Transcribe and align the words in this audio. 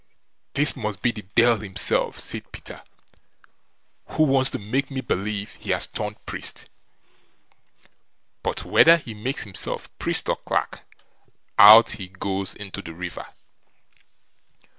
"This 0.55 0.75
must 0.75 1.03
be 1.03 1.11
the 1.11 1.21
Deil 1.35 1.57
himself", 1.57 2.19
said 2.19 2.51
Peter, 2.51 2.81
"who 4.07 4.23
wants 4.23 4.49
to 4.49 4.57
make 4.57 4.89
me 4.89 4.99
believe 4.99 5.53
he 5.59 5.69
has 5.69 5.85
turned 5.85 6.25
priest; 6.25 6.67
but 8.41 8.65
whether 8.65 8.97
he 8.97 9.13
makes 9.13 9.43
himself 9.43 9.95
priest 9.99 10.27
or 10.27 10.37
clerk, 10.37 10.81
out 11.59 11.91
he 11.91 12.07
goes 12.07 12.55
into 12.55 12.81
the 12.81 12.95
river." 12.95 13.27